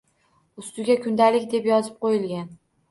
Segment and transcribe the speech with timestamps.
[0.63, 2.55] Ustiga “Kundalik” deb yozib qo‘yilgan.